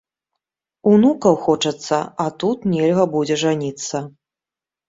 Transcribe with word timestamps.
Унукаў 0.91 1.37
хочацца, 1.43 1.99
а 2.25 2.27
тут 2.45 2.65
нельга 2.73 3.07
будзе 3.15 3.35
жаніцца. 3.45 3.97